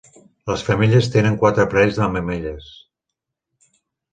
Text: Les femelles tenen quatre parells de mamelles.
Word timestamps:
Les 0.51 0.61
femelles 0.69 1.09
tenen 1.15 1.37
quatre 1.43 1.67
parells 1.75 1.99
de 2.01 2.07
mamelles. 2.15 2.73